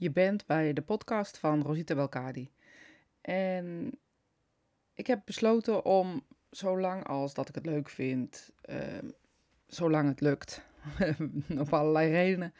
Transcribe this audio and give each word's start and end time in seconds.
Je 0.00 0.10
bent 0.10 0.46
bij 0.46 0.72
de 0.72 0.82
podcast 0.82 1.38
van 1.38 1.62
Rosita 1.62 1.94
Belkadi. 1.94 2.50
En 3.20 3.98
ik 4.94 5.06
heb 5.06 5.22
besloten 5.24 5.84
om, 5.84 6.24
zolang 6.50 7.06
als 7.06 7.34
dat 7.34 7.48
ik 7.48 7.54
het 7.54 7.66
leuk 7.66 7.88
vind, 7.88 8.50
uh, 8.64 8.76
zolang 9.66 10.08
het 10.08 10.20
lukt, 10.20 10.62
op 11.62 11.72
allerlei 11.72 12.10
redenen, 12.10 12.54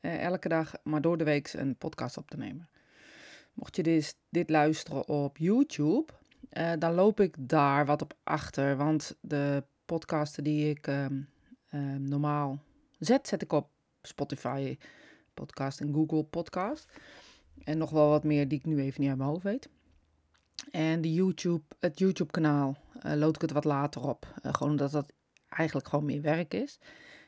uh, 0.00 0.24
elke 0.24 0.48
dag, 0.48 0.74
maar 0.82 1.00
door 1.00 1.18
de 1.18 1.24
week 1.24 1.52
een 1.52 1.76
podcast 1.76 2.16
op 2.16 2.30
te 2.30 2.36
nemen. 2.36 2.68
Mocht 3.52 3.76
je 3.76 3.82
dit, 3.82 4.16
dit 4.28 4.50
luisteren 4.50 5.08
op 5.08 5.36
YouTube, 5.36 6.12
uh, 6.52 6.72
dan 6.78 6.94
loop 6.94 7.20
ik 7.20 7.34
daar 7.38 7.86
wat 7.86 8.02
op 8.02 8.16
achter. 8.22 8.76
Want 8.76 9.16
de 9.20 9.64
podcasten 9.84 10.44
die 10.44 10.70
ik 10.70 10.86
ehm, 10.86 11.20
ehm, 11.68 12.02
normaal 12.02 12.62
zet, 12.98 13.28
zet 13.28 13.42
ik 13.42 13.52
op 13.52 13.68
Spotify 14.02 14.76
podcast 15.34 15.80
en 15.80 15.94
Google 15.94 16.24
podcast. 16.24 16.92
En 17.64 17.78
nog 17.78 17.90
wel 17.90 18.08
wat 18.08 18.24
meer 18.24 18.48
die 18.48 18.58
ik 18.58 18.64
nu 18.64 18.80
even 18.80 19.00
niet 19.00 19.08
uit 19.08 19.18
mijn 19.18 19.30
hoofd 19.30 19.42
weet. 19.42 19.68
En 20.70 21.00
de 21.00 21.12
YouTube, 21.12 21.62
het 21.80 21.98
YouTube 21.98 22.30
kanaal 22.30 22.76
uh, 23.06 23.26
ik 23.26 23.40
het 23.40 23.52
wat 23.52 23.64
later 23.64 24.08
op. 24.08 24.34
Uh, 24.42 24.52
gewoon 24.52 24.72
omdat 24.72 24.90
dat 24.90 25.12
eigenlijk 25.48 25.88
gewoon 25.88 26.04
meer 26.04 26.22
werk 26.22 26.54
is. 26.54 26.78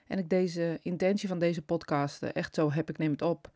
En 0.06 0.18
ik 0.18 0.28
deze 0.28 0.78
intentie 0.82 1.28
van 1.28 1.38
deze 1.38 1.62
podcast 1.62 2.22
echt 2.22 2.54
zo 2.54 2.72
heb, 2.72 2.90
ik 2.90 2.98
neem 2.98 3.10
het 3.10 3.22
op. 3.22 3.50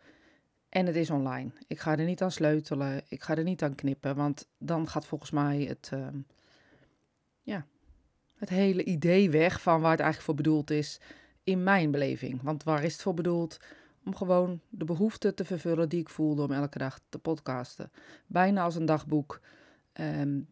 En 0.69 0.87
het 0.87 0.97
is 0.97 1.11
online. 1.11 1.51
Ik 1.67 1.81
ga 1.81 1.99
er 1.99 2.05
niet 2.05 2.23
aan 2.23 2.31
sleutelen. 2.31 3.03
Ik 3.09 3.23
ga 3.23 3.37
er 3.37 3.43
niet 3.43 3.63
aan 3.63 3.75
knippen. 3.75 4.17
Want 4.17 4.47
dan 4.59 4.89
gaat 4.89 5.07
volgens 5.07 5.31
mij 5.31 5.63
het, 5.63 5.91
uh, 5.95 6.07
ja, 7.43 7.67
het 8.37 8.49
hele 8.49 8.85
idee 8.85 9.31
weg 9.31 9.63
van 9.63 9.81
waar 9.81 9.91
het 9.91 10.01
eigenlijk 10.01 10.31
voor 10.31 10.45
bedoeld 10.45 10.71
is. 10.71 11.01
In 11.45 11.63
mijn 11.63 11.91
beleving. 11.91 12.43
Want 12.43 12.63
waar 12.63 12.85
is 12.85 12.93
het 12.93 13.03
voor 13.03 13.15
bedoeld? 13.15 13.57
Om 14.09 14.17
gewoon 14.17 14.61
de 14.69 14.85
behoefte 14.85 15.35
te 15.35 15.45
vervullen 15.45 15.89
die 15.89 16.01
ik 16.01 16.09
voelde 16.09 16.43
om 16.43 16.53
elke 16.53 16.79
dag 16.79 17.01
te 17.09 17.19
podcasten. 17.19 17.91
Bijna 18.27 18.63
als 18.63 18.75
een 18.75 18.87
dagboek. 18.87 19.41
Um, 20.01 20.49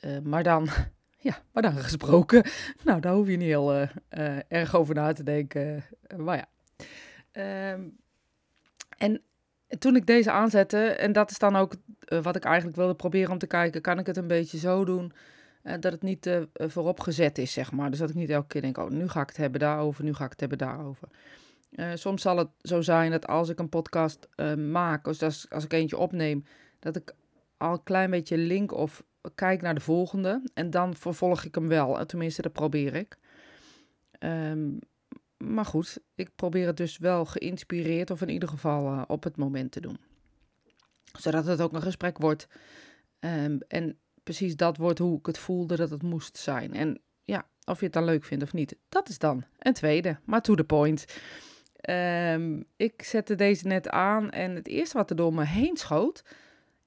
uh, 0.00 0.18
maar 0.18 0.42
dan, 0.42 0.68
ja, 1.28 1.38
maar 1.52 1.62
dan 1.62 1.72
gesproken. 1.72 2.44
Nou, 2.84 3.00
daar 3.00 3.12
hoef 3.12 3.26
je 3.26 3.36
niet 3.36 3.48
heel 3.48 3.74
uh, 3.74 3.88
uh, 4.10 4.38
erg 4.48 4.76
over 4.76 4.94
na 4.94 5.12
te 5.12 5.22
denken. 5.22 5.84
maar 6.16 6.46
ja. 7.32 7.72
Um, 7.72 7.96
en 8.98 9.22
toen 9.78 9.96
ik 9.96 10.06
deze 10.06 10.30
aanzette, 10.30 10.78
en 10.78 11.12
dat 11.12 11.30
is 11.30 11.38
dan 11.38 11.56
ook 11.56 11.74
wat 12.22 12.36
ik 12.36 12.44
eigenlijk 12.44 12.76
wilde 12.76 12.94
proberen 12.94 13.30
om 13.30 13.38
te 13.38 13.46
kijken, 13.46 13.80
kan 13.80 13.98
ik 13.98 14.06
het 14.06 14.16
een 14.16 14.26
beetje 14.26 14.58
zo 14.58 14.84
doen 14.84 15.12
dat 15.62 15.92
het 15.92 16.02
niet 16.02 16.30
voorop 16.54 17.00
gezet 17.00 17.38
is, 17.38 17.52
zeg 17.52 17.72
maar. 17.72 17.90
Dus 17.90 17.98
dat 17.98 18.10
ik 18.10 18.14
niet 18.14 18.30
elke 18.30 18.46
keer 18.46 18.60
denk, 18.60 18.78
oh, 18.78 18.90
nu 18.90 19.08
ga 19.08 19.20
ik 19.20 19.28
het 19.28 19.36
hebben 19.36 19.60
daarover, 19.60 20.04
nu 20.04 20.14
ga 20.14 20.24
ik 20.24 20.30
het 20.30 20.40
hebben 20.40 20.58
daarover. 20.58 21.08
Uh, 21.70 21.90
soms 21.94 22.22
zal 22.22 22.36
het 22.36 22.48
zo 22.60 22.80
zijn 22.80 23.10
dat 23.10 23.26
als 23.26 23.48
ik 23.48 23.58
een 23.58 23.68
podcast 23.68 24.28
uh, 24.36 24.54
maak, 24.54 25.04
dus 25.04 25.22
als, 25.22 25.50
als 25.50 25.64
ik 25.64 25.72
eentje 25.72 25.98
opneem, 25.98 26.44
dat 26.78 26.96
ik 26.96 27.14
al 27.56 27.72
een 27.72 27.82
klein 27.82 28.10
beetje 28.10 28.36
link 28.36 28.72
of 28.72 29.02
kijk 29.34 29.62
naar 29.62 29.74
de 29.74 29.80
volgende. 29.80 30.42
En 30.54 30.70
dan 30.70 30.94
vervolg 30.94 31.44
ik 31.44 31.54
hem 31.54 31.68
wel. 31.68 32.06
Tenminste, 32.06 32.42
dat 32.42 32.52
probeer 32.52 32.94
ik. 32.94 33.18
Um, 34.18 34.78
maar 35.36 35.64
goed, 35.64 36.00
ik 36.14 36.30
probeer 36.36 36.66
het 36.66 36.76
dus 36.76 36.98
wel 36.98 37.24
geïnspireerd 37.24 38.10
of 38.10 38.22
in 38.22 38.28
ieder 38.28 38.48
geval 38.48 39.04
op 39.06 39.24
het 39.24 39.36
moment 39.36 39.72
te 39.72 39.80
doen. 39.80 39.98
Zodat 41.18 41.46
het 41.46 41.60
ook 41.60 41.72
een 41.72 41.82
gesprek 41.82 42.18
wordt. 42.18 42.48
Um, 43.20 43.58
en 43.68 43.98
precies 44.22 44.56
dat 44.56 44.76
wordt 44.76 44.98
hoe 44.98 45.18
ik 45.18 45.26
het 45.26 45.38
voelde 45.38 45.76
dat 45.76 45.90
het 45.90 46.02
moest 46.02 46.36
zijn. 46.36 46.74
En 46.74 47.00
ja, 47.24 47.46
of 47.64 47.78
je 47.78 47.84
het 47.84 47.94
dan 47.94 48.04
leuk 48.04 48.24
vindt 48.24 48.44
of 48.44 48.52
niet, 48.52 48.76
dat 48.88 49.08
is 49.08 49.18
dan 49.18 49.44
een 49.58 49.72
tweede. 49.72 50.18
Maar 50.24 50.42
to 50.42 50.54
the 50.54 50.64
point. 50.64 51.06
Um, 51.88 52.64
ik 52.76 53.02
zette 53.02 53.34
deze 53.34 53.66
net 53.66 53.88
aan 53.88 54.30
en 54.30 54.54
het 54.54 54.66
eerste 54.66 54.96
wat 54.96 55.10
er 55.10 55.16
door 55.16 55.34
me 55.34 55.44
heen 55.44 55.76
schoot, 55.76 56.24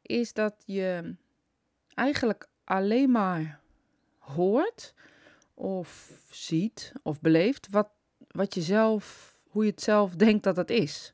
is 0.01 0.33
dat 0.33 0.53
je 0.65 1.15
eigenlijk 1.93 2.47
alleen 2.63 3.11
maar 3.11 3.59
hoort 4.17 4.93
of 5.53 6.11
ziet 6.29 6.91
of 7.03 7.21
beleeft 7.21 7.67
wat, 7.69 7.89
wat 8.27 8.53
je 8.53 8.61
zelf, 8.61 9.37
hoe 9.47 9.63
je 9.63 9.71
het 9.71 9.81
zelf 9.81 10.15
denkt 10.15 10.43
dat 10.43 10.55
het 10.55 10.69
is. 10.69 11.13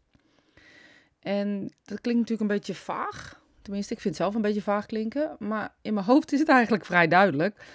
En 1.19 1.61
dat 1.83 2.01
klinkt 2.01 2.19
natuurlijk 2.19 2.49
een 2.49 2.57
beetje 2.57 2.75
vaag. 2.75 3.41
Tenminste, 3.61 3.93
ik 3.93 3.99
vind 3.99 4.13
het 4.13 4.23
zelf 4.23 4.35
een 4.35 4.41
beetje 4.41 4.61
vaag 4.61 4.85
klinken. 4.85 5.35
Maar 5.39 5.75
in 5.81 5.93
mijn 5.93 6.05
hoofd 6.05 6.31
is 6.31 6.39
het 6.39 6.49
eigenlijk 6.49 6.85
vrij 6.85 7.07
duidelijk. 7.07 7.65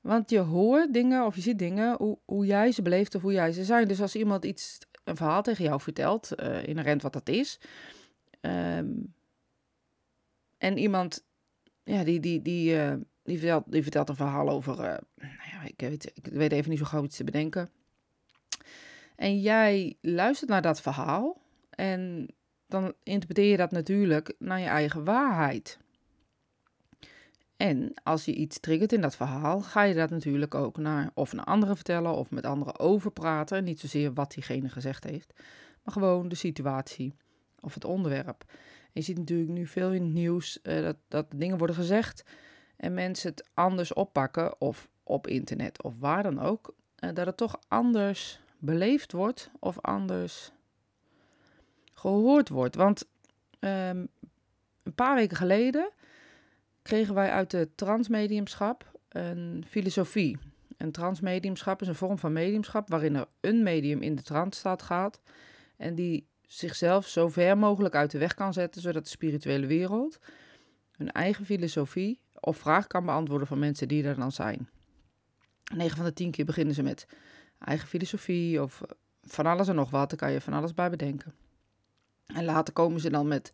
Want 0.00 0.30
je 0.30 0.38
hoort 0.38 0.92
dingen 0.92 1.26
of 1.26 1.34
je 1.34 1.40
ziet 1.40 1.58
dingen 1.58 1.96
hoe, 1.96 2.18
hoe 2.24 2.46
jij 2.46 2.72
ze 2.72 2.82
beleeft 2.82 3.14
of 3.14 3.22
hoe 3.22 3.32
jij 3.32 3.52
ze 3.52 3.64
zijn. 3.64 3.88
Dus 3.88 4.00
als 4.00 4.16
iemand 4.16 4.44
iets 4.44 4.78
een 5.08 5.16
verhaal 5.16 5.42
tegen 5.42 5.64
jou 5.64 5.80
vertelt, 5.80 6.30
uh, 6.36 6.66
inherent 6.66 7.02
wat 7.02 7.12
dat 7.12 7.28
is. 7.28 7.60
Um, 8.40 9.14
en 10.58 10.78
iemand, 10.78 11.24
ja, 11.84 12.04
die, 12.04 12.20
die, 12.20 12.42
die, 12.42 12.74
uh, 12.74 12.94
die, 13.22 13.38
vertelt, 13.38 13.64
die 13.66 13.82
vertelt 13.82 14.08
een 14.08 14.16
verhaal 14.16 14.48
over, 14.48 14.74
uh, 14.74 14.84
nou 15.14 15.50
ja, 15.50 15.62
ik 15.64 15.74
weet, 15.76 16.12
ik 16.14 16.26
weet 16.26 16.52
even 16.52 16.70
niet 16.70 16.78
zo 16.78 16.84
gauw 16.84 17.04
iets 17.04 17.16
te 17.16 17.24
bedenken. 17.24 17.70
En 19.16 19.40
jij 19.40 19.96
luistert 20.00 20.50
naar 20.50 20.62
dat 20.62 20.80
verhaal 20.80 21.42
en 21.70 22.28
dan 22.66 22.94
interpreteer 23.02 23.50
je 23.50 23.56
dat 23.56 23.70
natuurlijk 23.70 24.34
naar 24.38 24.60
je 24.60 24.66
eigen 24.66 25.04
waarheid. 25.04 25.78
En 27.58 27.92
als 28.02 28.24
je 28.24 28.34
iets 28.34 28.60
triggert 28.60 28.92
in 28.92 29.00
dat 29.00 29.16
verhaal, 29.16 29.60
ga 29.60 29.82
je 29.82 29.94
dat 29.94 30.10
natuurlijk 30.10 30.54
ook 30.54 30.76
naar 30.76 31.10
of 31.14 31.32
naar 31.32 31.44
anderen 31.44 31.76
vertellen 31.76 32.14
of 32.14 32.30
met 32.30 32.46
anderen 32.46 32.78
over 32.78 33.10
praten. 33.10 33.64
Niet 33.64 33.80
zozeer 33.80 34.12
wat 34.12 34.32
diegene 34.32 34.68
gezegd 34.68 35.04
heeft, 35.04 35.32
maar 35.82 35.92
gewoon 35.92 36.28
de 36.28 36.34
situatie 36.34 37.14
of 37.60 37.74
het 37.74 37.84
onderwerp. 37.84 38.44
En 38.48 38.90
je 38.92 39.00
ziet 39.00 39.18
natuurlijk 39.18 39.50
nu 39.50 39.66
veel 39.66 39.92
in 39.92 40.02
het 40.02 40.12
nieuws 40.12 40.58
uh, 40.62 40.82
dat, 40.82 40.96
dat 41.08 41.26
dingen 41.34 41.58
worden 41.58 41.76
gezegd 41.76 42.24
en 42.76 42.94
mensen 42.94 43.30
het 43.30 43.48
anders 43.54 43.92
oppakken 43.92 44.60
of 44.60 44.88
op 45.02 45.26
internet 45.26 45.82
of 45.82 45.94
waar 45.98 46.22
dan 46.22 46.40
ook. 46.40 46.74
Uh, 46.98 47.14
dat 47.14 47.26
het 47.26 47.36
toch 47.36 47.58
anders 47.68 48.40
beleefd 48.58 49.12
wordt 49.12 49.50
of 49.58 49.80
anders 49.80 50.52
gehoord 51.94 52.48
wordt. 52.48 52.74
Want 52.74 53.04
um, 53.60 54.08
een 54.82 54.94
paar 54.94 55.14
weken 55.14 55.36
geleden 55.36 55.90
kregen 56.88 57.14
wij 57.14 57.30
uit 57.30 57.50
de 57.50 57.68
transmediumschap 57.74 59.00
een 59.08 59.64
filosofie. 59.68 60.38
Een 60.76 60.92
transmediumschap 60.92 61.82
is 61.82 61.88
een 61.88 61.94
vorm 61.94 62.18
van 62.18 62.32
mediumschap 62.32 62.88
waarin 62.88 63.16
er 63.16 63.26
een 63.40 63.62
medium 63.62 64.02
in 64.02 64.14
de 64.14 64.22
transstaat 64.22 64.82
gaat 64.82 65.20
en 65.76 65.94
die 65.94 66.26
zichzelf 66.46 67.06
zo 67.06 67.28
ver 67.28 67.58
mogelijk 67.58 67.94
uit 67.94 68.10
de 68.10 68.18
weg 68.18 68.34
kan 68.34 68.52
zetten, 68.52 68.80
zodat 68.80 69.02
de 69.02 69.10
spirituele 69.10 69.66
wereld 69.66 70.18
hun 70.96 71.12
eigen 71.12 71.44
filosofie 71.44 72.20
of 72.40 72.56
vraag 72.56 72.86
kan 72.86 73.04
beantwoorden 73.04 73.46
van 73.46 73.58
mensen 73.58 73.88
die 73.88 74.04
er 74.04 74.16
dan 74.16 74.32
zijn. 74.32 74.68
9 75.74 75.96
van 75.96 76.06
de 76.06 76.12
10 76.12 76.30
keer 76.30 76.44
beginnen 76.44 76.74
ze 76.74 76.82
met 76.82 77.06
eigen 77.58 77.88
filosofie 77.88 78.62
of 78.62 78.82
van 79.22 79.46
alles 79.46 79.68
en 79.68 79.74
nog 79.74 79.90
wat, 79.90 80.08
daar 80.08 80.18
kan 80.18 80.32
je 80.32 80.40
van 80.40 80.52
alles 80.52 80.74
bij 80.74 80.90
bedenken. 80.90 81.34
En 82.26 82.44
later 82.44 82.74
komen 82.74 83.00
ze 83.00 83.10
dan 83.10 83.28
met 83.28 83.52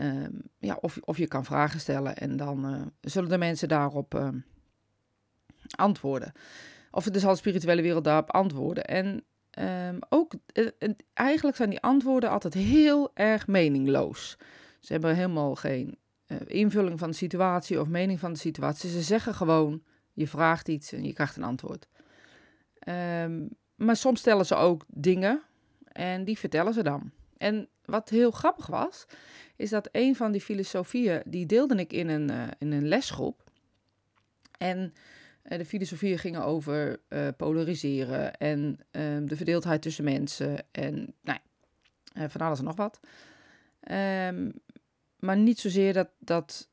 Um, 0.00 0.42
ja, 0.58 0.78
of, 0.80 0.98
of 1.00 1.16
je 1.16 1.28
kan 1.28 1.44
vragen 1.44 1.80
stellen 1.80 2.16
en 2.16 2.36
dan 2.36 2.74
uh, 2.74 2.82
zullen 3.00 3.28
de 3.28 3.38
mensen 3.38 3.68
daarop 3.68 4.14
uh, 4.14 4.28
antwoorden. 5.76 6.32
Of 6.90 7.04
de 7.04 7.18
zal 7.18 7.30
de 7.30 7.36
spirituele 7.36 7.82
wereld 7.82 8.04
daarop 8.04 8.30
antwoorden. 8.30 8.84
En 8.84 9.24
um, 9.88 9.98
ook, 10.08 10.34
uh, 10.52 10.68
eigenlijk 11.14 11.56
zijn 11.56 11.70
die 11.70 11.80
antwoorden 11.80 12.30
altijd 12.30 12.54
heel 12.54 13.10
erg 13.14 13.46
meningloos. 13.46 14.36
Ze 14.80 14.92
hebben 14.92 15.14
helemaal 15.14 15.54
geen 15.54 15.98
invulling 16.46 16.98
van 16.98 17.10
de 17.10 17.16
situatie 17.16 17.80
of 17.80 17.88
mening 17.88 18.20
van 18.20 18.32
de 18.32 18.38
situatie. 18.38 18.90
Ze 18.90 19.02
zeggen 19.02 19.34
gewoon, 19.34 19.82
je 20.12 20.28
vraagt 20.28 20.68
iets 20.68 20.92
en 20.92 21.04
je 21.04 21.12
krijgt 21.12 21.36
een 21.36 21.42
antwoord. 21.42 21.88
Maar 23.76 23.96
soms 23.96 24.20
stellen 24.20 24.46
ze 24.46 24.54
ook 24.54 24.84
dingen 24.88 25.42
en 25.92 26.24
die 26.24 26.38
vertellen 26.38 26.74
ze 26.74 26.82
dan. 26.82 27.10
En 27.36 27.68
wat 27.86 28.08
heel 28.08 28.30
grappig 28.30 28.66
was, 28.66 29.06
is 29.56 29.70
dat 29.70 29.88
een 29.92 30.16
van 30.16 30.32
die 30.32 30.40
filosofieën, 30.40 31.22
die 31.24 31.46
deelde 31.46 31.74
ik 31.74 31.92
in 31.92 32.08
een, 32.08 32.30
uh, 32.30 32.42
in 32.58 32.72
een 32.72 32.88
lesgroep. 32.88 33.42
En 34.58 34.94
uh, 35.44 35.58
de 35.58 35.64
filosofieën 35.64 36.18
gingen 36.18 36.44
over 36.44 37.00
uh, 37.08 37.28
polariseren 37.36 38.36
en 38.36 38.78
um, 38.90 39.28
de 39.28 39.36
verdeeldheid 39.36 39.82
tussen 39.82 40.04
mensen 40.04 40.64
en 40.72 41.14
nou, 41.22 41.38
van 42.28 42.40
alles 42.40 42.58
en 42.58 42.64
nog 42.64 42.76
wat. 42.76 43.00
Um, 43.90 44.52
maar 45.18 45.36
niet 45.36 45.60
zozeer 45.60 45.92
dat, 45.92 46.08
dat 46.18 46.68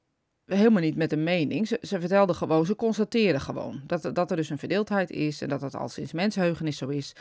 helemaal 0.45 0.81
niet 0.81 0.95
met 0.95 1.11
een 1.11 1.23
mening. 1.23 1.67
Ze, 1.67 1.77
ze 1.81 1.99
vertelden 1.99 2.35
gewoon, 2.35 2.65
ze 2.65 2.75
constateerden 2.75 3.41
gewoon 3.41 3.81
dat, 3.87 4.15
dat 4.15 4.31
er 4.31 4.37
dus 4.37 4.49
een 4.49 4.57
verdeeldheid 4.57 5.09
is 5.09 5.41
en 5.41 5.49
dat 5.49 5.59
dat 5.59 5.75
al 5.75 5.89
sinds 5.89 6.11
mensheugenis 6.11 6.77
zo 6.77 6.87
is. 6.87 7.15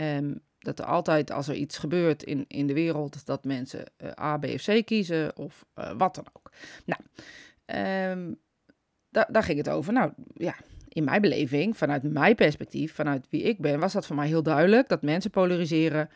Um, 0.00 0.40
dat 0.58 0.78
er 0.78 0.84
altijd, 0.84 1.30
als 1.30 1.48
er 1.48 1.54
iets 1.54 1.78
gebeurt 1.78 2.22
in, 2.22 2.44
in 2.48 2.66
de 2.66 2.74
wereld, 2.74 3.26
dat 3.26 3.44
mensen 3.44 3.84
uh, 3.98 4.10
A, 4.20 4.38
B 4.38 4.44
of 4.44 4.64
C 4.64 4.86
kiezen 4.86 5.36
of 5.36 5.66
uh, 5.78 5.90
wat 5.98 6.14
dan 6.14 6.26
ook. 6.32 6.50
Nou, 6.84 7.00
da 9.08 9.28
daar 9.30 9.42
ging 9.42 9.58
het 9.58 9.68
over. 9.68 9.92
Nou 9.92 10.12
ja, 10.34 10.54
in 10.88 11.04
mijn 11.04 11.20
beleving, 11.20 11.76
vanuit 11.76 12.02
mijn 12.02 12.34
perspectief, 12.34 12.94
vanuit 12.94 13.26
wie 13.30 13.42
ik 13.42 13.58
ben, 13.58 13.80
was 13.80 13.92
dat 13.92 14.06
voor 14.06 14.16
mij 14.16 14.26
heel 14.26 14.42
duidelijk 14.42 14.88
dat 14.88 15.02
mensen 15.02 15.30
polariseren 15.30 16.10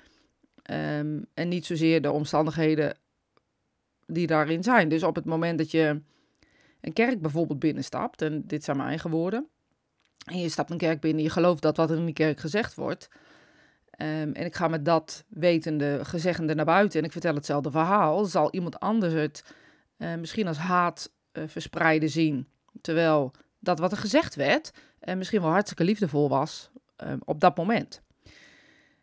um, 0.70 1.26
en 1.34 1.48
niet 1.48 1.66
zozeer 1.66 2.02
de 2.02 2.10
omstandigheden 2.10 2.96
die 4.06 4.26
daarin 4.26 4.62
zijn. 4.62 4.88
Dus 4.88 5.02
op 5.02 5.14
het 5.14 5.24
moment 5.24 5.58
dat 5.58 5.70
je 5.70 6.00
een 6.80 6.92
kerk 6.92 7.20
bijvoorbeeld 7.20 7.58
binnenstapt, 7.58 8.22
en 8.22 8.46
dit 8.46 8.64
zijn 8.64 8.76
mijn 8.76 8.88
eigen 8.88 9.10
woorden, 9.10 9.48
en 10.24 10.40
je 10.40 10.48
stapt 10.48 10.70
een 10.70 10.78
kerk 10.78 11.00
binnen, 11.00 11.22
je 11.22 11.30
gelooft 11.30 11.62
dat 11.62 11.76
wat 11.76 11.90
er 11.90 11.96
in 11.96 12.04
die 12.04 12.14
kerk 12.14 12.40
gezegd 12.40 12.74
wordt. 12.74 13.08
Ehm, 14.00 14.32
en 14.32 14.44
ik 14.44 14.54
ga 14.54 14.68
met 14.68 14.84
dat 14.84 15.24
wetende, 15.28 16.00
gezeggende 16.02 16.54
naar 16.54 16.64
buiten 16.64 16.98
en 16.98 17.04
ik 17.04 17.12
vertel 17.12 17.34
hetzelfde 17.34 17.70
verhaal, 17.70 18.24
zal 18.24 18.52
iemand 18.52 18.80
anders 18.80 19.12
het 19.12 19.44
uh, 19.98 20.14
misschien 20.14 20.46
als 20.46 20.56
haat 20.56 21.12
uh, 21.32 21.44
verspreiden 21.46 22.10
zien. 22.10 22.48
Terwijl 22.80 23.32
dat 23.58 23.78
wat 23.78 23.92
er 23.92 23.98
gezegd 23.98 24.34
werd, 24.34 24.72
uh, 25.04 25.14
misschien 25.14 25.40
wel 25.40 25.50
hartstikke 25.50 25.84
liefdevol 25.84 26.28
was 26.28 26.70
ehm, 26.96 27.18
op 27.24 27.40
dat 27.40 27.56
moment. 27.56 28.02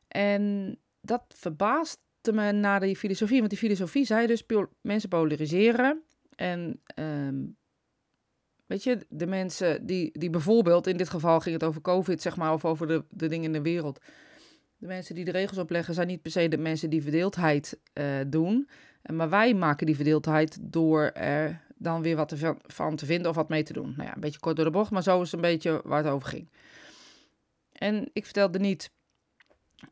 En 0.07 0.77
dat 1.01 1.23
verbaasde 1.27 1.99
me 2.33 2.51
naar 2.51 2.79
die 2.79 2.97
filosofie, 2.97 3.37
want 3.37 3.49
die 3.49 3.59
filosofie 3.59 4.05
zei 4.05 4.27
dus 4.27 4.43
mensen 4.81 5.09
polariseren 5.09 6.01
en 6.35 6.81
um, 6.95 7.57
Weet 8.65 8.83
je, 8.83 9.05
de 9.09 9.27
mensen 9.27 9.85
die, 9.85 10.19
die 10.19 10.29
bijvoorbeeld, 10.29 10.87
in 10.87 10.97
dit 10.97 11.09
geval 11.09 11.39
ging 11.39 11.55
het 11.55 11.63
over 11.63 11.81
COVID, 11.81 12.21
zeg 12.21 12.35
maar, 12.37 12.53
of 12.53 12.65
over 12.65 12.87
de, 12.87 13.03
de 13.09 13.27
dingen 13.27 13.45
in 13.45 13.53
de 13.53 13.61
wereld. 13.61 13.99
De 14.77 14.87
mensen 14.87 15.15
die 15.15 15.25
de 15.25 15.31
regels 15.31 15.57
opleggen 15.57 15.93
zijn 15.93 16.07
niet 16.07 16.21
per 16.21 16.31
se 16.31 16.47
de 16.47 16.57
mensen 16.57 16.89
die 16.89 17.01
verdeeldheid 17.01 17.79
uh, 17.93 18.05
doen. 18.27 18.69
Maar 19.13 19.29
wij 19.29 19.53
maken 19.53 19.85
die 19.85 19.95
verdeeldheid 19.95 20.57
door 20.61 21.03
er 21.03 21.61
dan 21.75 22.01
weer 22.01 22.15
wat 22.15 22.33
van 22.65 22.95
te 22.95 23.05
vinden 23.05 23.29
of 23.29 23.35
wat 23.35 23.49
mee 23.49 23.63
te 23.63 23.73
doen. 23.73 23.93
Nou 23.95 24.07
ja, 24.07 24.15
een 24.15 24.21
beetje 24.21 24.39
kort 24.39 24.55
door 24.55 24.65
de 24.65 24.71
bocht, 24.71 24.91
maar 24.91 25.03
zo 25.03 25.21
is 25.21 25.31
een 25.31 25.41
beetje 25.41 25.81
waar 25.83 26.03
het 26.03 26.13
over 26.13 26.27
ging. 26.27 26.49
En 27.71 28.09
ik 28.13 28.25
vertelde 28.25 28.59
niet 28.59 28.91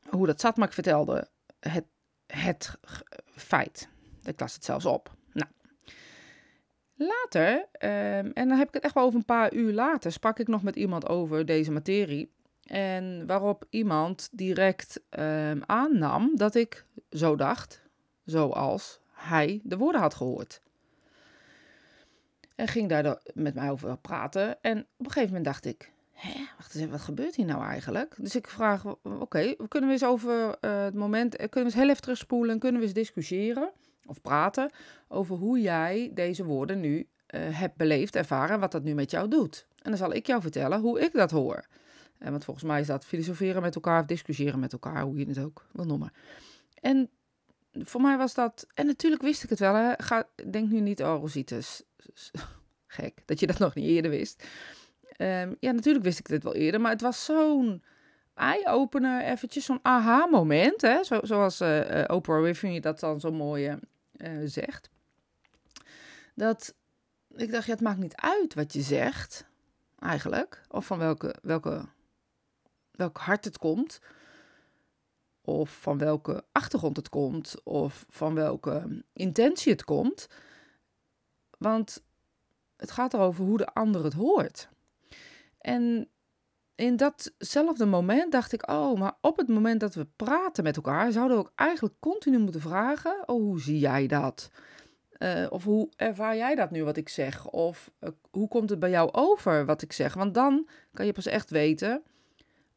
hoe 0.10 0.26
dat 0.26 0.42
zat, 0.42 0.58
maar 0.58 0.68
ik 0.68 0.74
vertelde 0.74 1.30
het, 1.60 1.86
het 2.28 2.78
feit. 3.36 3.90
Ik 4.24 4.40
las 4.40 4.54
het 4.54 4.66
zelfs 4.66 4.86
op. 4.86 5.16
Later, 6.98 7.58
um, 7.58 8.32
en 8.34 8.48
dan 8.48 8.58
heb 8.58 8.68
ik 8.68 8.74
het 8.74 8.84
echt 8.84 8.94
wel 8.94 9.04
over 9.04 9.20
een 9.20 9.26
paar 9.26 9.54
uur 9.54 9.74
later, 9.74 10.12
sprak 10.12 10.40
ik 10.40 10.48
nog 10.48 10.64
met 10.64 10.76
iemand 10.76 11.08
over 11.08 11.46
deze 11.46 11.72
materie. 11.72 12.34
En 12.66 13.28
waarop 13.28 13.66
iemand 13.70 14.30
direct 14.32 15.02
um, 15.10 15.64
aannam 15.66 16.32
dat 16.36 16.56
ik 16.56 16.86
zo 17.10 17.36
dacht, 17.36 17.82
zoals 18.26 19.00
hij 19.12 19.62
de 19.64 19.78
woorden 19.78 20.02
had 20.02 20.14
gehoord. 20.14 20.62
En 22.56 22.68
ging 22.68 22.90
daar 22.90 23.18
met 23.34 23.54
mij 23.54 23.70
over 23.70 23.98
praten. 23.98 24.62
En 24.62 24.80
op 24.80 25.06
een 25.06 25.12
gegeven 25.12 25.28
moment 25.28 25.46
dacht 25.46 25.66
ik, 25.66 25.94
Hé, 26.12 26.46
wacht 26.58 26.76
eens 26.76 26.92
wat 26.92 27.02
gebeurt 27.02 27.36
hier 27.36 27.46
nou 27.46 27.64
eigenlijk? 27.64 28.16
Dus 28.18 28.36
ik 28.36 28.48
vraag, 28.48 28.86
oké, 28.86 29.10
okay, 29.20 29.58
kunnen 29.68 29.90
we 29.90 29.96
eens 29.96 30.06
over 30.06 30.58
uh, 30.62 30.84
het 30.84 30.94
moment, 30.94 31.36
kunnen 31.36 31.52
we 31.54 31.64
eens 31.64 31.74
heel 31.74 31.90
even 31.90 32.02
terugspoelen 32.02 32.54
en 32.54 32.60
kunnen 32.60 32.82
we 32.82 32.88
eens 32.88 32.96
discussiëren? 32.96 33.72
of 34.06 34.22
praten 34.22 34.72
over 35.08 35.36
hoe 35.36 35.62
jij 35.62 36.12
deze 36.14 36.44
woorden 36.44 36.80
nu 36.80 36.98
uh, 36.98 37.42
hebt 37.60 37.76
beleefd, 37.76 38.16
ervaren, 38.16 38.60
wat 38.60 38.72
dat 38.72 38.84
nu 38.84 38.94
met 38.94 39.12
jou 39.12 39.28
doet. 39.28 39.68
En 39.82 39.90
dan 39.90 39.98
zal 39.98 40.14
ik 40.14 40.28
jou 40.28 40.42
vertellen 40.42 40.80
hoe 40.80 41.00
ik 41.00 41.14
dat 41.14 41.32
hoor. 41.32 41.66
En 42.18 42.32
want 42.32 42.44
volgens 42.44 42.66
mij 42.66 42.80
is 42.80 42.88
dat 42.88 43.06
filosoferen 43.06 43.62
met 43.62 43.76
elkaar 43.76 44.00
of 44.00 44.06
discussiëren 44.06 44.60
met 44.60 44.74
elkaar, 44.74 45.02
hoe 45.02 45.18
je 45.18 45.26
het 45.26 45.40
ook 45.40 45.66
wil 45.72 45.86
noemen. 45.86 46.12
En 46.82 47.10
voor 47.72 48.02
mij 48.02 48.18
was 48.18 48.34
dat, 48.34 48.68
en 48.74 48.86
natuurlijk 48.86 49.22
wist 49.22 49.44
ik 49.44 49.50
het 49.50 49.60
wel, 49.60 49.76
hè. 49.76 49.94
Ga, 49.98 50.28
denk 50.50 50.70
nu 50.70 50.80
niet, 50.80 51.04
oh 51.04 51.24
gek, 52.88 53.22
dat 53.26 53.40
je 53.40 53.48
dat 53.48 53.60
nog 53.60 53.76
niet 53.76 53.86
eerder 53.86 54.12
wist. 54.12 54.48
Um, 55.18 55.56
ja, 55.60 55.72
natuurlijk 55.72 56.06
wist 56.06 56.20
ik 56.20 56.28
dit 56.28 56.44
wel 56.44 56.56
eerder, 56.56 56.82
maar 56.82 56.92
het 56.92 57.02
was 57.02 57.26
zo'n 57.26 57.84
eye-opener, 58.34 59.24
eventjes 59.24 59.66
zo'n 59.66 59.80
aha-moment, 59.82 60.82
hè. 60.82 61.04
Zo, 61.04 61.20
zoals 61.24 61.62
uh, 61.62 62.04
Oprah 62.08 62.42
Winfrey 62.42 62.80
dat 62.80 63.00
dan 63.00 63.20
zo 63.20 63.32
mooi 63.32 63.78
zegt. 64.46 64.90
Dat 66.36 66.74
ik 67.36 67.52
dacht, 67.52 67.66
ja, 67.66 67.72
het 67.72 67.82
maakt 67.82 68.00
niet 68.00 68.16
uit 68.16 68.54
wat 68.54 68.74
je 68.74 68.82
zegt, 68.82 69.46
eigenlijk. 70.00 70.62
Of 70.70 70.86
van 70.86 70.98
welke, 70.98 71.36
welke, 71.42 71.86
welk 72.98 73.18
hart 73.18 73.46
het 73.46 73.58
komt. 73.58 74.00
Of 75.42 75.82
van 75.82 75.98
welke 75.98 76.44
achtergrond 76.52 76.98
het 76.98 77.10
komt. 77.10 77.56
Of 77.64 78.06
van 78.10 78.34
welke 78.34 79.04
intentie 79.14 79.72
het 79.72 79.84
komt. 79.84 80.28
Want 81.58 82.04
het 82.78 82.92
gaat 82.92 83.14
erover 83.14 83.46
hoe 83.46 83.58
de 83.58 83.74
ander 83.74 84.04
het 84.04 84.14
hoort. 84.14 84.70
En 85.58 86.10
in 86.76 86.96
datzelfde 86.96 87.86
moment 87.86 88.32
dacht 88.32 88.54
ik, 88.54 88.70
oh, 88.70 89.00
maar 89.00 89.18
op 89.22 89.38
het 89.38 89.48
moment 89.48 89.80
dat 89.80 89.96
we 89.96 90.08
praten 90.16 90.64
met 90.64 90.76
elkaar, 90.76 91.12
zouden 91.12 91.38
we 91.38 91.44
ook 91.44 91.52
eigenlijk 91.56 91.96
continu 92.00 92.38
moeten 92.38 92.62
vragen, 92.62 93.24
oh, 93.26 93.42
hoe 93.42 93.62
zie 93.62 93.80
jij 93.80 94.08
dat? 94.08 94.50
Uh, 95.20 95.46
of 95.50 95.64
hoe 95.64 95.90
ervaar 95.96 96.36
jij 96.36 96.56
dat 96.56 96.72
nu 96.72 96.84
wat 96.84 96.98
ik 96.98 97.10
zeg? 97.10 97.48
Of 97.48 97.92
uh, 98.00 98.10
hoe 98.32 98.48
komt 98.48 98.70
het 98.70 98.80
bij 98.80 98.90
jou 98.90 99.12
over 99.12 99.66
wat 99.66 99.82
ik 99.82 99.94
zeg? 99.94 100.14
Want 100.14 100.34
dan 100.34 100.68
kan 100.94 101.06
je 101.06 101.14
pas 101.14 101.26
echt 101.26 101.50
weten 101.50 102.04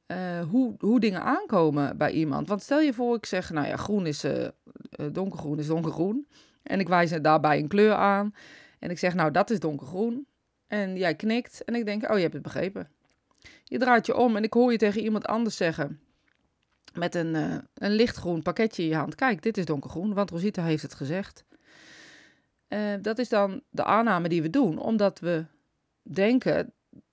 uh, 0.08 0.40
hoe, 0.50 0.74
hoe 0.78 1.00
dingen 1.00 1.22
aankomen 1.22 1.96
bij 1.96 2.10
iemand. 2.10 2.48
Want 2.48 2.62
stel 2.62 2.80
je 2.80 2.92
voor, 2.92 3.16
ik 3.16 3.26
zeg, 3.26 3.50
nou 3.50 3.66
ja, 3.66 3.76
groen 3.76 4.06
is 4.06 4.24
donkergroen 5.12 5.58
is 5.58 5.66
donkergroen. 5.66 6.28
En 6.62 6.80
ik 6.80 6.88
wijs 6.88 7.10
daarbij 7.10 7.58
een 7.58 7.68
kleur 7.68 7.94
aan. 7.94 8.34
En 8.78 8.90
ik 8.90 8.98
zeg, 8.98 9.14
nou, 9.14 9.30
dat 9.30 9.50
is 9.50 9.60
donkergroen. 9.60 10.26
En 10.66 10.96
jij 10.96 11.14
knikt 11.14 11.64
en 11.64 11.74
ik 11.74 11.84
denk, 11.84 12.10
oh, 12.10 12.16
je 12.16 12.22
hebt 12.22 12.34
het 12.34 12.42
begrepen. 12.42 12.88
Je 13.64 13.78
draait 13.78 14.06
je 14.06 14.16
om 14.16 14.36
en 14.36 14.42
ik 14.42 14.52
hoor 14.52 14.72
je 14.72 14.78
tegen 14.78 15.02
iemand 15.02 15.26
anders 15.26 15.56
zeggen. 15.56 16.00
Met 16.94 17.14
een, 17.14 17.34
uh, 17.34 17.56
een 17.74 17.92
lichtgroen 17.92 18.42
pakketje 18.42 18.82
in 18.82 18.88
je 18.88 18.94
hand. 18.94 19.14
Kijk, 19.14 19.42
dit 19.42 19.56
is 19.56 19.64
donkergroen, 19.64 20.14
want 20.14 20.30
Rosita 20.30 20.62
heeft 20.62 20.82
het 20.82 20.94
gezegd. 20.94 21.44
Uh, 22.68 22.94
dat 23.02 23.18
is 23.18 23.28
dan 23.28 23.62
de 23.70 23.84
aanname 23.84 24.28
die 24.28 24.42
we 24.42 24.50
doen, 24.50 24.78
omdat 24.78 25.18
we 25.18 25.44
denken, 26.02 26.56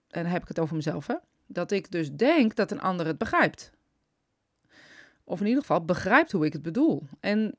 en 0.09 0.23
dan 0.23 0.25
heb 0.25 0.41
ik 0.41 0.47
het 0.47 0.59
over 0.59 0.75
mezelf, 0.75 1.07
hè, 1.07 1.15
dat 1.47 1.71
ik 1.71 1.91
dus 1.91 2.11
denk 2.11 2.55
dat 2.55 2.71
een 2.71 2.81
ander 2.81 3.05
het 3.05 3.17
begrijpt. 3.17 3.71
Of 5.23 5.39
in 5.39 5.45
ieder 5.45 5.61
geval 5.61 5.85
begrijpt 5.85 6.31
hoe 6.31 6.45
ik 6.45 6.53
het 6.53 6.61
bedoel. 6.61 7.03
En 7.19 7.55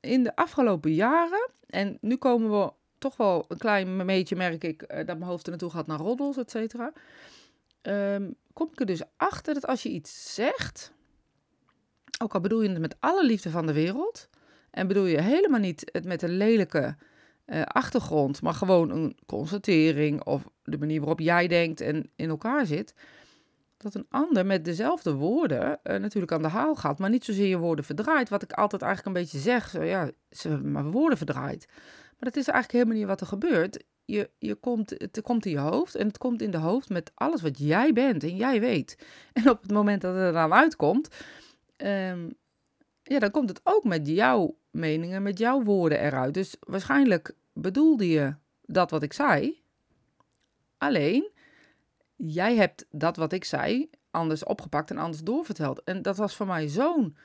in 0.00 0.22
de 0.22 0.36
afgelopen 0.36 0.94
jaren, 0.94 1.50
en 1.66 1.98
nu 2.00 2.16
komen 2.16 2.50
we 2.50 2.72
toch 2.98 3.16
wel 3.16 3.44
een 3.48 3.58
klein 3.58 4.06
beetje, 4.06 4.36
merk 4.36 4.64
ik, 4.64 4.82
uh, 4.82 4.96
dat 4.96 5.06
mijn 5.06 5.22
hoofd 5.22 5.44
er 5.44 5.50
naartoe 5.50 5.70
gaat 5.70 5.86
naar 5.86 5.98
roddels, 5.98 6.36
et 6.36 6.50
cetera 6.50 6.92
um, 7.82 8.34
kom 8.52 8.68
ik 8.72 8.80
er 8.80 8.86
dus 8.86 9.02
achter 9.16 9.54
dat 9.54 9.66
als 9.66 9.82
je 9.82 9.88
iets 9.88 10.34
zegt, 10.34 10.92
ook 12.22 12.34
al 12.34 12.40
bedoel 12.40 12.62
je 12.62 12.68
het 12.68 12.78
met 12.78 12.96
alle 13.00 13.24
liefde 13.24 13.50
van 13.50 13.66
de 13.66 13.72
wereld, 13.72 14.28
en 14.70 14.86
bedoel 14.86 15.04
je 15.04 15.20
helemaal 15.20 15.60
niet 15.60 15.90
het 15.92 16.04
met 16.04 16.22
een 16.22 16.36
lelijke 16.36 16.96
uh, 17.46 17.62
achtergrond, 17.62 18.42
maar 18.42 18.54
gewoon 18.54 18.90
een 18.90 19.16
constatering 19.26 20.24
of 20.24 20.48
de 20.62 20.78
manier 20.78 20.98
waarop 20.98 21.20
jij 21.20 21.48
denkt 21.48 21.80
en 21.80 22.10
in 22.16 22.28
elkaar 22.28 22.66
zit, 22.66 22.94
dat 23.76 23.94
een 23.94 24.06
ander 24.08 24.46
met 24.46 24.64
dezelfde 24.64 25.14
woorden 25.14 25.78
uh, 25.84 25.96
natuurlijk 25.96 26.32
aan 26.32 26.42
de 26.42 26.48
haal 26.48 26.74
gaat, 26.74 26.98
maar 26.98 27.10
niet 27.10 27.24
zozeer 27.24 27.48
je 27.48 27.58
woorden 27.58 27.84
verdraait, 27.84 28.28
wat 28.28 28.42
ik 28.42 28.52
altijd 28.52 28.82
eigenlijk 28.82 29.16
een 29.16 29.22
beetje 29.22 29.38
zeg, 29.38 29.68
zo 29.68 29.82
ja, 29.82 30.10
ze 30.30 30.48
maar 30.48 30.90
woorden 30.90 31.18
verdraaid. 31.18 31.66
Maar 32.18 32.30
dat 32.30 32.36
is 32.36 32.48
eigenlijk 32.48 32.72
helemaal 32.72 32.96
niet 32.96 33.06
wat 33.06 33.20
er 33.20 33.26
gebeurt 33.26 33.84
je, 34.06 34.30
je 34.38 34.54
komt, 34.54 34.90
het 34.90 35.20
komt 35.22 35.46
in 35.46 35.50
je 35.50 35.58
hoofd 35.58 35.94
en 35.94 36.06
het 36.06 36.18
komt 36.18 36.42
in 36.42 36.50
de 36.50 36.58
hoofd 36.58 36.88
met 36.88 37.12
alles 37.14 37.42
wat 37.42 37.58
jij 37.58 37.92
bent 37.92 38.22
en 38.22 38.36
jij 38.36 38.60
weet. 38.60 38.98
En 39.32 39.50
op 39.50 39.62
het 39.62 39.70
moment 39.70 40.00
dat 40.00 40.14
het 40.14 40.22
er 40.22 40.32
dan 40.32 40.52
uitkomt, 40.52 41.08
um, 41.76 42.34
ja, 43.02 43.18
dan 43.18 43.30
komt 43.30 43.48
het 43.48 43.60
ook 43.62 43.84
met 43.84 44.08
jouw 44.08 44.56
meningen, 44.76 45.22
met 45.22 45.38
jouw 45.38 45.62
woorden 45.62 46.00
eruit. 46.00 46.34
Dus 46.34 46.56
waarschijnlijk 46.60 47.34
bedoelde 47.52 48.08
je 48.08 48.34
dat 48.62 48.90
wat 48.90 49.02
ik 49.02 49.12
zei. 49.12 49.62
Alleen, 50.78 51.30
jij 52.16 52.56
hebt 52.56 52.86
dat 52.90 53.16
wat 53.16 53.32
ik 53.32 53.44
zei 53.44 53.90
anders 54.10 54.44
opgepakt 54.44 54.90
en 54.90 54.98
anders 54.98 55.22
doorverteld. 55.22 55.82
En 55.84 56.02
dat 56.02 56.16
was 56.16 56.36
voor 56.36 56.46
mij 56.46 56.68
zo'n. 56.68 57.16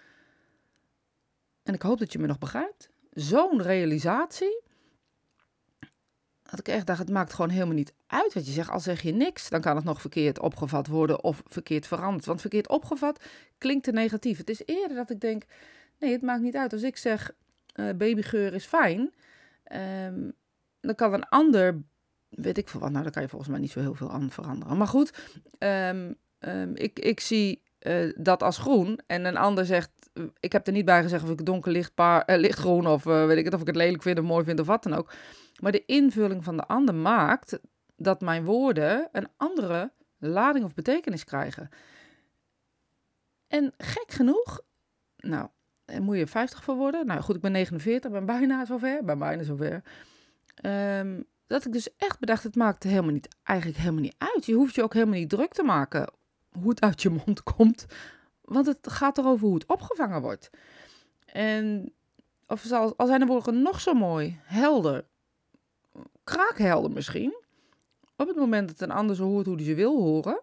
En 1.64 1.74
ik 1.74 1.82
hoop 1.82 2.00
dat 2.00 2.14
je 2.14 2.20
me 2.20 2.28
nog 2.28 2.38
begrijpt. 2.38 2.90
Zo'n 3.12 3.62
realisatie 3.62 4.62
dat 6.52 6.60
ik 6.60 6.68
echt 6.68 6.88
dacht, 6.88 7.00
het 7.00 7.10
maakt 7.10 7.34
gewoon 7.34 7.50
helemaal 7.50 7.76
niet 7.76 7.94
uit 8.08 8.34
wat 8.34 8.46
je 8.46 8.52
zegt. 8.52 8.70
Al 8.70 8.80
zeg 8.80 9.02
je 9.02 9.12
niks, 9.12 9.50
dan 9.50 9.62
kan 9.62 9.76
het 9.76 9.86
nog 9.86 10.02
verkeerd 10.02 10.40
opgevat 10.40 10.88
worden 10.88 11.24
of 11.24 11.42
verkeerd 11.46 11.88
veranderd. 11.88 12.26
Want 12.26 12.42
verkeerd 12.42 12.70
opgevat 12.70 13.24
klinkt 13.58 13.84
te 13.84 13.92
negatief. 13.92 14.38
Het 14.38 14.50
is 14.50 14.62
eerder 14.66 14.98
dat 14.98 15.10
ik 15.10 15.20
denk, 15.20 15.44
nee, 16.02 16.12
het 16.12 16.22
maakt 16.22 16.42
niet 16.42 16.56
uit. 16.56 16.74
Als 16.74 16.84
ik 16.84 16.98
zeg, 16.98 17.32
uh, 17.76 17.86
babygeur 17.86 18.54
is 18.54 18.66
fijn, 18.66 19.14
um, 20.08 20.34
dan 20.80 20.96
kan 20.96 21.14
een 21.14 21.30
ander, 21.30 21.82
weet 22.30 22.58
ik 22.58 22.70
veel 22.70 22.80
wat, 22.80 22.92
nou, 22.92 23.04
dan 23.04 23.12
kan 23.12 23.22
je 23.22 23.30
volgens 23.30 23.52
mij 23.52 23.60
niet 23.60 23.72
zo 23.72 23.80
heel 23.80 23.96
veel 23.96 24.12
aan 24.12 24.32
veranderen. 24.32 24.78
Maar 24.78 24.88
goed, 24.88 25.14
um, 25.60 26.16
um, 26.40 26.76
ik, 26.76 27.00
ik 27.00 27.20
zie 27.20 27.62
uh, 27.80 28.14
dat 28.18 28.44
als 28.44 28.58
groen 28.58 29.00
en 29.08 29.26
een 29.26 29.38
ander 29.38 29.66
zegt, 29.66 29.92
ik 30.40 30.52
heb 30.52 30.68
er 30.68 30.74
niet 30.74 30.86
bij 30.86 31.02
gezegd 31.02 31.24
of 31.24 31.30
ik 31.30 31.46
donker 31.46 31.72
licht, 31.72 31.94
paar, 31.94 32.30
uh, 32.30 32.38
lichtgroen 32.38 32.88
of 32.88 33.04
weet 33.04 33.38
ik 33.38 33.46
het, 33.46 33.54
of 33.54 33.62
ik 33.62 33.68
het 33.68 33.76
lelijk 33.76 34.02
vind 34.02 34.20
of 34.20 34.26
mooi 34.26 34.44
vind 34.44 34.60
of 34.60 34.68
wat 34.68 34.84
dan 34.84 34.94
ook. 34.94 35.14
Maar 35.60 35.72
de 35.72 35.86
invulling 35.86 36.44
van 36.44 36.58
de 36.58 36.66
ander 36.66 36.96
maakt 36.96 37.60
dat 37.96 38.22
mijn 38.22 38.46
woorden 38.46 39.10
een 39.12 39.28
andere 39.38 39.92
lading 40.18 40.66
of 40.66 40.74
betekenis 40.74 41.24
krijgen. 41.24 41.70
En 43.48 43.74
gek 43.78 44.12
genoeg, 44.12 44.62
nou, 45.18 45.50
en 45.92 46.04
moet 46.04 46.18
je 46.18 46.28
50 46.28 46.64
voor 46.64 46.76
worden? 46.76 47.06
Nou 47.06 47.22
goed, 47.22 47.36
ik 47.36 47.42
ben 47.42 47.52
49, 47.52 48.12
ben 48.12 48.26
bijna 48.26 48.66
zover. 48.66 49.04
Ben 49.04 49.20
bijna 49.20 49.44
zover. 49.44 49.84
Um, 50.66 51.26
dat 51.48 51.66
ik 51.66 51.72
dus 51.72 51.96
echt 51.98 52.20
bedacht, 52.20 52.44
het 52.44 52.56
maakt 52.56 52.84
helemaal 52.84 53.12
niet, 53.12 53.36
eigenlijk 53.44 53.80
helemaal 53.80 54.02
niet 54.02 54.16
uit. 54.18 54.46
Je 54.46 54.54
hoeft 54.54 54.76
je 54.76 54.84
ook 54.84 54.94
helemaal 54.94 55.20
niet 55.20 55.30
druk 55.30 55.54
te 55.54 55.64
maken 55.64 56.14
hoe 56.60 56.70
het 56.70 56.82
uit 56.82 57.02
je 57.02 57.10
mond 57.10 57.44
komt. 57.56 57.86
Want 58.42 58.66
het 58.66 58.92
gaat 58.92 59.18
erover 59.18 59.46
hoe 59.46 59.56
het 59.56 59.66
opgevangen 59.66 60.22
wordt. 60.22 60.50
En 61.26 61.94
of 62.48 62.72
al, 62.72 62.98
al 62.98 63.08
zijn 63.08 63.20
de 63.20 63.26
woorden 63.26 63.62
nog 63.62 63.82
zo 63.82 63.94
mooi, 63.94 64.40
helder, 64.44 65.06
kraakhelder 66.24 66.92
misschien. 66.92 67.36
Op 68.16 68.28
het 68.28 68.36
moment 68.36 68.68
dat 68.68 68.82
een 68.82 68.96
ander 68.96 69.16
zo 69.16 69.24
hoort 69.24 69.46
hoe 69.46 69.56
hij 69.56 69.66
ze 69.66 69.76
wil 69.76 70.02
horen, 70.02 70.42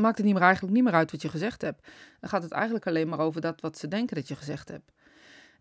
maakt 0.00 0.16
het 0.16 0.26
niet 0.26 0.34
meer, 0.34 0.44
eigenlijk 0.44 0.74
niet 0.74 0.84
meer 0.84 0.92
uit 0.92 1.10
wat 1.10 1.22
je 1.22 1.28
gezegd 1.28 1.62
hebt. 1.62 1.88
Dan 2.20 2.30
gaat 2.30 2.42
het 2.42 2.52
eigenlijk 2.52 2.86
alleen 2.86 3.08
maar 3.08 3.18
over 3.18 3.40
dat 3.40 3.60
wat 3.60 3.78
ze 3.78 3.88
denken 3.88 4.16
dat 4.16 4.28
je 4.28 4.36
gezegd 4.36 4.68
hebt. 4.68 4.92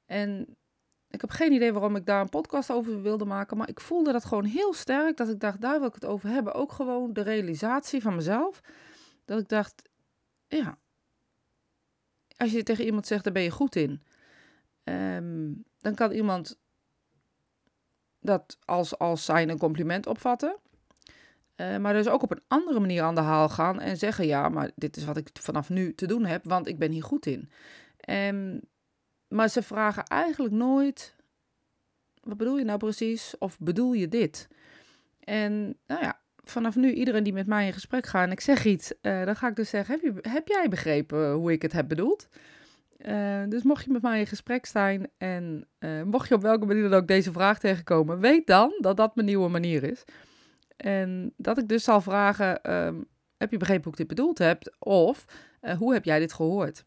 En 0.05 0.57
ik 1.09 1.21
heb 1.21 1.29
geen 1.29 1.51
idee 1.51 1.73
waarom 1.73 1.95
ik 1.95 2.05
daar 2.05 2.21
een 2.21 2.29
podcast 2.29 2.71
over 2.71 3.01
wilde 3.01 3.25
maken, 3.25 3.57
maar 3.57 3.69
ik 3.69 3.79
voelde 3.79 4.11
dat 4.11 4.25
gewoon 4.25 4.45
heel 4.45 4.73
sterk. 4.73 5.17
Dat 5.17 5.29
ik 5.29 5.39
dacht, 5.39 5.61
daar 5.61 5.79
wil 5.79 5.87
ik 5.87 5.93
het 5.93 6.05
over 6.05 6.29
hebben. 6.29 6.53
Ook 6.53 6.71
gewoon 6.71 7.13
de 7.13 7.21
realisatie 7.21 8.01
van 8.01 8.15
mezelf. 8.15 8.61
Dat 9.25 9.39
ik 9.39 9.47
dacht, 9.47 9.89
ja, 10.47 10.77
als 12.37 12.51
je 12.51 12.63
tegen 12.63 12.85
iemand 12.85 13.07
zegt, 13.07 13.23
daar 13.23 13.33
ben 13.33 13.41
je 13.41 13.51
goed 13.51 13.75
in. 13.75 14.03
Ehm, 14.83 15.51
dan 15.79 15.95
kan 15.95 16.11
iemand 16.11 16.57
dat 18.19 18.57
als, 18.65 18.97
als 18.97 19.25
zijn 19.25 19.49
een 19.49 19.57
compliment 19.57 20.07
opvatten. 20.07 20.57
Uh, 21.61 21.77
maar 21.77 21.93
dus 21.93 22.07
ook 22.07 22.23
op 22.23 22.31
een 22.31 22.43
andere 22.47 22.79
manier 22.79 23.01
aan 23.01 23.15
de 23.15 23.21
haal 23.21 23.49
gaan 23.49 23.79
en 23.79 23.97
zeggen: 23.97 24.27
Ja, 24.27 24.49
maar 24.49 24.71
dit 24.75 24.97
is 24.97 25.05
wat 25.05 25.17
ik 25.17 25.29
vanaf 25.33 25.69
nu 25.69 25.95
te 25.95 26.07
doen 26.07 26.25
heb, 26.25 26.45
want 26.45 26.67
ik 26.67 26.79
ben 26.79 26.91
hier 26.91 27.03
goed 27.03 27.25
in. 27.25 27.49
Um, 28.09 28.61
maar 29.27 29.49
ze 29.49 29.61
vragen 29.61 30.03
eigenlijk 30.03 30.53
nooit: 30.53 31.15
Wat 32.23 32.37
bedoel 32.37 32.57
je 32.57 32.63
nou 32.63 32.77
precies? 32.77 33.35
Of 33.37 33.59
bedoel 33.59 33.93
je 33.93 34.07
dit? 34.07 34.47
En 35.19 35.77
nou 35.87 36.01
ja, 36.01 36.19
vanaf 36.43 36.75
nu, 36.75 36.93
iedereen 36.93 37.23
die 37.23 37.33
met 37.33 37.47
mij 37.47 37.65
in 37.65 37.73
gesprek 37.73 38.05
gaat 38.05 38.25
en 38.25 38.31
ik 38.31 38.41
zeg 38.41 38.65
iets, 38.65 38.93
uh, 39.01 39.25
dan 39.25 39.35
ga 39.35 39.47
ik 39.47 39.55
dus 39.55 39.69
zeggen: 39.69 39.93
Heb, 39.93 40.03
je, 40.03 40.29
heb 40.29 40.47
jij 40.47 40.69
begrepen 40.69 41.31
hoe 41.31 41.51
ik 41.51 41.61
het 41.61 41.71
heb 41.71 41.87
bedoeld? 41.87 42.27
Uh, 42.97 43.43
dus 43.49 43.63
mocht 43.63 43.85
je 43.85 43.91
met 43.91 44.01
mij 44.01 44.19
in 44.19 44.27
gesprek 44.27 44.65
zijn 44.65 45.09
en 45.17 45.67
mocht 46.05 46.27
je 46.27 46.35
op 46.35 46.41
welke 46.41 46.65
manier 46.65 46.89
dan 46.89 46.99
ook 46.99 47.07
deze 47.07 47.31
vraag 47.31 47.59
tegenkomen, 47.59 48.19
weet 48.19 48.47
dan 48.47 48.77
dat 48.79 48.97
dat 48.97 49.15
mijn 49.15 49.27
nieuwe 49.27 49.49
manier 49.49 49.83
is. 49.83 50.03
En 50.79 51.33
dat 51.37 51.57
ik 51.57 51.67
dus 51.67 51.83
zal 51.83 52.01
vragen: 52.01 52.73
um, 52.73 53.07
Heb 53.37 53.51
je 53.51 53.57
begrepen 53.57 53.83
hoe 53.83 53.91
ik 53.91 53.97
dit 53.97 54.07
bedoeld 54.07 54.37
heb? 54.37 54.75
Of 54.79 55.25
uh, 55.61 55.73
hoe 55.73 55.93
heb 55.93 56.05
jij 56.05 56.19
dit 56.19 56.33
gehoord? 56.33 56.85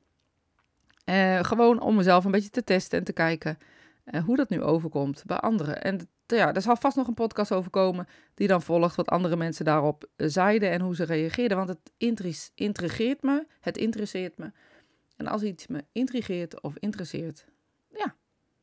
gewoon 1.43 1.81
om 1.81 1.95
mezelf 1.95 2.25
een 2.25 2.31
beetje 2.31 2.51
te 2.51 2.65
testen 2.65 2.99
en 2.99 3.05
te 3.05 3.13
kijken 3.13 3.59
hoe 4.25 4.37
dat 4.37 4.49
nu 4.49 4.63
overkomt 4.63 5.23
bij 5.27 5.37
anderen. 5.37 5.83
En 5.83 6.09
ja, 6.37 6.55
er 6.55 6.63
zal 6.63 6.77
vast 6.77 6.97
nog 6.97 7.07
een 7.07 7.15
podcast 7.15 7.53
over 7.53 7.71
komen 7.71 8.07
die 8.35 8.49
dan 8.49 8.63
volgt 8.63 8.97
wat 8.97 9.09
andere 9.09 9.37
mensen 9.37 9.65
daarop 9.65 10.09
zeiden 10.17 10.71
en 10.71 10.81
hoe 10.81 10.95
ze 10.95 11.05
reageerden. 11.05 11.57
Want 11.57 11.69
het 11.69 11.93
intrigeert 12.55 13.23
me, 13.23 13.47
het 13.61 13.77
interesseert 13.77 14.39
me. 14.39 14.53
En 15.17 15.27
als 15.27 15.43
iets 15.43 15.67
me 15.67 15.85
intrigeert 15.93 16.61
of 16.61 16.77
interesseert, 16.79 17.47
ja, 17.89 18.15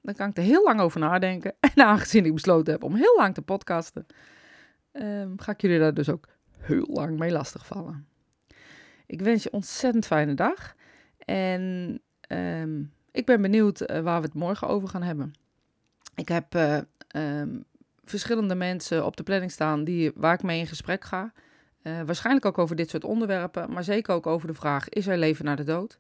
dan 0.01 0.13
kan 0.13 0.29
ik 0.29 0.38
er 0.38 0.43
heel 0.43 0.63
lang 0.63 0.79
over 0.79 1.00
nadenken. 1.00 1.55
En 1.75 1.86
aangezien 1.86 2.25
ik 2.25 2.33
besloten 2.33 2.74
heb 2.74 2.83
om 2.83 2.95
heel 2.95 3.15
lang 3.17 3.33
te 3.33 3.41
podcasten, 3.41 4.05
um, 4.93 5.39
ga 5.39 5.51
ik 5.51 5.62
jullie 5.62 5.79
daar 5.79 5.93
dus 5.93 6.10
ook 6.10 6.27
heel 6.58 6.88
lang 6.88 7.19
mee 7.19 7.31
lastigvallen. 7.31 8.08
Ik 9.05 9.22
wens 9.22 9.43
je 9.43 9.51
ontzettend 9.51 10.05
fijne 10.05 10.34
dag. 10.34 10.75
En 11.25 12.01
um, 12.27 12.91
ik 13.12 13.25
ben 13.25 13.41
benieuwd 13.41 13.81
uh, 13.81 14.00
waar 14.00 14.22
we 14.22 14.25
het 14.25 14.36
morgen 14.36 14.67
over 14.67 14.89
gaan 14.89 15.03
hebben. 15.03 15.34
Ik 16.15 16.27
heb 16.27 16.55
uh, 16.55 16.77
um, 17.15 17.65
verschillende 18.03 18.55
mensen 18.55 19.05
op 19.05 19.17
de 19.17 19.24
planning 19.24 19.51
staan 19.51 19.84
die, 19.84 20.12
waar 20.15 20.34
ik 20.34 20.43
mee 20.43 20.60
in 20.60 20.67
gesprek 20.67 21.03
ga. 21.03 21.34
Uh, 21.84 22.01
waarschijnlijk 22.01 22.46
ook 22.46 22.58
over 22.58 22.75
dit 22.75 22.89
soort 22.89 23.03
onderwerpen, 23.03 23.72
maar 23.72 23.84
zeker 23.84 24.13
ook 24.13 24.27
over 24.27 24.48
de 24.48 24.53
vraag: 24.53 24.89
is 24.89 25.08
er 25.08 25.17
leven 25.17 25.46
na 25.46 25.55
de 25.55 25.63
dood? 25.63 26.00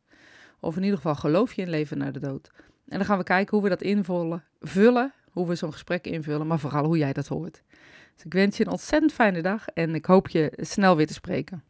Of 0.59 0.75
in 0.75 0.83
ieder 0.83 0.97
geval 0.97 1.15
geloof 1.15 1.53
je 1.53 1.61
in 1.61 1.69
leven 1.69 1.97
na 1.97 2.11
de 2.11 2.19
dood? 2.19 2.51
En 2.87 2.97
dan 2.97 3.05
gaan 3.05 3.17
we 3.17 3.23
kijken 3.23 3.53
hoe 3.53 3.63
we 3.63 3.69
dat 3.69 3.81
invullen, 3.81 4.43
vullen, 4.61 5.13
hoe 5.31 5.47
we 5.47 5.55
zo'n 5.55 5.71
gesprek 5.71 6.05
invullen, 6.05 6.47
maar 6.47 6.59
vooral 6.59 6.85
hoe 6.85 6.97
jij 6.97 7.13
dat 7.13 7.27
hoort. 7.27 7.63
Dus 8.19 8.27
ik 8.27 8.33
wens 8.33 8.57
je 8.57 8.65
een 8.65 8.71
ontzettend 8.71 9.13
fijne 9.13 9.41
dag 9.41 9.67
en 9.67 9.95
ik 9.95 10.05
hoop 10.05 10.27
je 10.27 10.51
snel 10.57 10.95
weer 10.95 11.07
te 11.07 11.13
spreken. 11.13 11.63